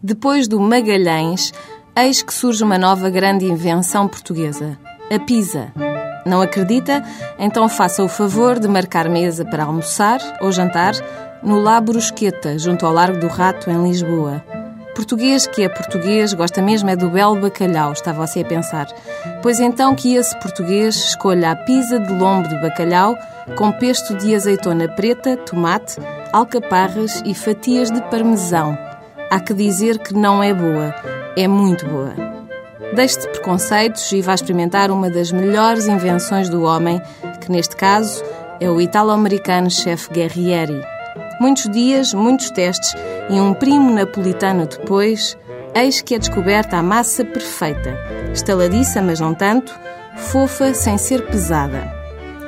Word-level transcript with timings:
Depois 0.00 0.46
do 0.46 0.60
Magalhães, 0.60 1.52
eis 1.96 2.22
que 2.22 2.32
surge 2.32 2.62
uma 2.62 2.78
nova 2.78 3.10
grande 3.10 3.44
invenção 3.44 4.06
portuguesa: 4.06 4.78
a 5.10 5.18
pizza. 5.18 5.72
Não 6.24 6.40
acredita? 6.40 7.02
Então 7.36 7.68
faça 7.68 8.04
o 8.04 8.08
favor 8.08 8.60
de 8.60 8.68
marcar 8.68 9.08
mesa 9.08 9.44
para 9.44 9.64
almoçar 9.64 10.20
ou 10.40 10.52
jantar 10.52 10.92
no 11.42 11.58
La 11.58 11.80
Brusqueta, 11.80 12.56
junto 12.58 12.86
ao 12.86 12.92
Largo 12.92 13.18
do 13.18 13.26
Rato, 13.26 13.68
em 13.70 13.82
Lisboa. 13.82 14.44
Português 14.94 15.48
que 15.48 15.62
é 15.62 15.68
português 15.68 16.32
gosta 16.32 16.62
mesmo 16.62 16.90
é 16.90 16.96
do 16.96 17.10
belo 17.10 17.40
bacalhau, 17.40 17.92
está 17.92 18.12
você 18.12 18.40
a 18.40 18.44
pensar. 18.44 18.86
Pois 19.42 19.58
então 19.58 19.96
que 19.96 20.14
esse 20.14 20.38
português 20.38 20.94
escolha 20.94 21.50
a 21.50 21.56
pizza 21.56 21.98
de 21.98 22.12
lombo 22.12 22.48
de 22.48 22.60
bacalhau 22.60 23.16
com 23.56 23.72
pesto 23.72 24.14
de 24.14 24.32
azeitona 24.32 24.86
preta, 24.86 25.36
tomate, 25.36 25.96
alcaparras 26.32 27.20
e 27.24 27.34
fatias 27.34 27.90
de 27.90 28.00
parmesão. 28.02 28.87
Há 29.30 29.40
que 29.40 29.52
dizer 29.52 29.98
que 29.98 30.14
não 30.14 30.42
é 30.42 30.54
boa, 30.54 30.94
é 31.36 31.46
muito 31.46 31.86
boa. 31.86 32.14
Deixe 32.94 33.20
de 33.20 33.28
preconceitos 33.28 34.10
e 34.10 34.22
vá 34.22 34.34
experimentar 34.34 34.90
uma 34.90 35.10
das 35.10 35.30
melhores 35.30 35.86
invenções 35.86 36.48
do 36.48 36.62
homem, 36.62 36.98
que 37.38 37.52
neste 37.52 37.76
caso 37.76 38.24
é 38.58 38.70
o 38.70 38.80
italo-americano 38.80 39.70
chefe 39.70 40.10
Guerrieri. 40.10 40.80
Muitos 41.40 41.68
dias, 41.68 42.14
muitos 42.14 42.50
testes 42.50 42.94
e 43.28 43.34
um 43.34 43.52
primo 43.52 43.92
napolitano 43.92 44.66
depois, 44.66 45.36
eis 45.74 46.00
que 46.00 46.14
é 46.14 46.18
descoberta 46.18 46.78
a 46.78 46.82
massa 46.82 47.22
perfeita, 47.22 47.94
estaladiça, 48.32 49.02
mas 49.02 49.20
não 49.20 49.34
tanto, 49.34 49.78
fofa 50.16 50.72
sem 50.72 50.96
ser 50.96 51.26
pesada. 51.26 51.92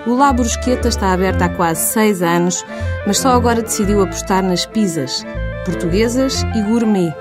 O 0.07 0.15
La 0.15 0.33
Brusqueta 0.33 0.89
está 0.89 1.13
aberto 1.13 1.43
há 1.43 1.49
quase 1.51 1.83
seis 1.93 2.23
anos, 2.23 2.65
mas 3.07 3.19
só 3.19 3.33
agora 3.33 3.61
decidiu 3.61 4.03
apostar 4.03 4.43
nas 4.43 4.65
pizzas, 4.65 5.27
portuguesas 5.65 6.43
e 6.55 6.63
gourmet. 6.63 7.15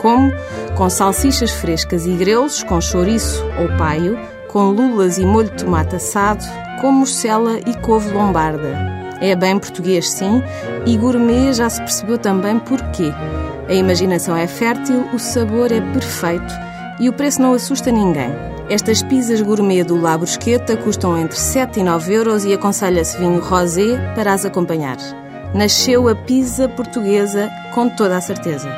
Como? 0.00 0.32
Com 0.76 0.88
salsichas 0.88 1.50
frescas 1.50 2.06
e 2.06 2.12
grelos, 2.12 2.62
com 2.62 2.80
chouriço 2.80 3.44
ou 3.58 3.68
paio, 3.76 4.18
com 4.48 4.70
lulas 4.70 5.18
e 5.18 5.24
molho 5.24 5.50
de 5.50 5.64
tomate 5.64 5.96
assado, 5.96 6.44
com 6.80 6.92
morcela 6.92 7.58
e 7.66 7.74
couve 7.80 8.12
lombarda. 8.12 8.98
É 9.20 9.34
bem 9.34 9.58
português, 9.58 10.08
sim, 10.10 10.42
e 10.86 10.96
gourmet 10.96 11.52
já 11.52 11.68
se 11.68 11.80
percebeu 11.80 12.18
também 12.18 12.58
porquê. 12.60 13.12
A 13.68 13.74
imaginação 13.74 14.36
é 14.36 14.46
fértil, 14.46 15.04
o 15.12 15.18
sabor 15.18 15.72
é 15.72 15.80
perfeito 15.80 16.54
e 17.00 17.08
o 17.08 17.12
preço 17.12 17.42
não 17.42 17.52
assusta 17.52 17.90
ninguém. 17.90 18.30
Estas 18.70 19.02
pizzas 19.02 19.40
gourmet 19.40 19.82
do 19.82 20.00
La 20.00 20.16
Brusqueta 20.16 20.76
custam 20.76 21.18
entre 21.18 21.38
7 21.38 21.80
e 21.80 21.82
9 21.82 22.12
euros 22.12 22.44
e 22.44 22.52
aconselha-se 22.52 23.18
vinho 23.18 23.40
rosé 23.40 23.96
para 24.14 24.32
as 24.32 24.44
acompanhar. 24.44 24.96
Nasceu 25.54 26.08
a 26.08 26.14
pizza 26.14 26.68
portuguesa 26.68 27.50
com 27.74 27.88
toda 27.88 28.16
a 28.16 28.20
certeza. 28.20 28.68